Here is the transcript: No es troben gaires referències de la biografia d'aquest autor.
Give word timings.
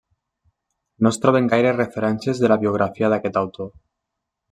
No 1.05 1.11
es 1.15 1.19
troben 1.25 1.51
gaires 1.53 1.77
referències 1.77 2.43
de 2.45 2.53
la 2.53 2.61
biografia 2.67 3.15
d'aquest 3.15 3.43
autor. 3.47 3.75